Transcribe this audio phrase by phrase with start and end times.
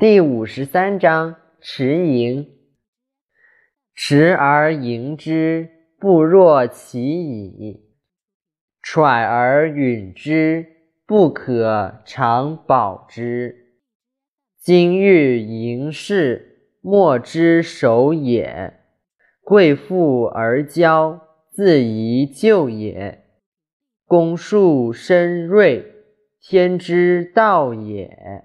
[0.00, 2.46] 第五十三章：持盈。
[3.96, 7.80] 持而盈之，不若其已；
[8.80, 10.66] 揣而允之，
[11.04, 13.74] 不可长保之。
[14.60, 18.74] 今欲盈事，莫之守也。
[19.42, 21.18] 贵富而骄，
[21.50, 23.24] 自宜咎也。
[24.06, 25.84] 公树深锐，
[26.40, 28.44] 天之道也。